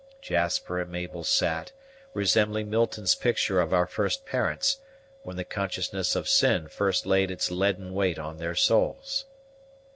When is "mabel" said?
0.91-1.23